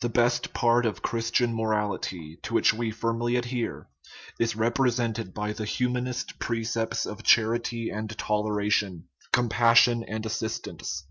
The 0.00 0.08
best 0.08 0.54
part 0.54 0.86
of 0.86 1.02
Christian 1.02 1.54
morality, 1.54 2.38
to 2.44 2.54
which 2.54 2.72
we 2.72 2.90
firmly 2.90 3.36
adhere, 3.36 3.88
is 4.38 4.56
represented 4.56 5.34
by 5.34 5.52
the 5.52 5.66
humanist 5.66 6.38
precepts 6.38 7.04
of 7.04 7.22
charity 7.24 7.90
and 7.90 8.08
toleration, 8.16 9.08
compassion 9.32 10.02
and 10.02 10.24
assistance. 10.24 11.04